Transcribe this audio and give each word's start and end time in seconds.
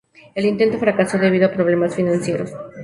El 0.33 0.45
intento 0.47 0.79
fracasó 0.79 1.19
debido 1.19 1.45
a 1.47 1.51
problemas 1.51 1.95
financieros. 1.95 2.49